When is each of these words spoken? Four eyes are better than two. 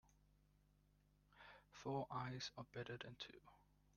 Four 1.69 2.07
eyes 2.09 2.49
are 2.57 2.65
better 2.73 2.97
than 2.97 3.17
two. 3.19 3.37